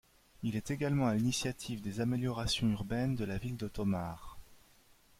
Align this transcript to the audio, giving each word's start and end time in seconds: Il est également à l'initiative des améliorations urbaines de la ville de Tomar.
Il 0.41 0.55
est 0.55 0.71
également 0.71 1.05
à 1.05 1.13
l'initiative 1.13 1.79
des 1.79 2.01
améliorations 2.01 2.67
urbaines 2.71 3.13
de 3.13 3.23
la 3.23 3.37
ville 3.37 3.55
de 3.57 3.67
Tomar. 3.67 4.39